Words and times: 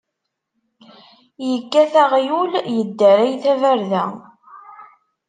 Yekkat 1.49 1.93
aɣyul, 2.03 2.51
yeddaray 2.75 3.33
taberda. 3.43 4.05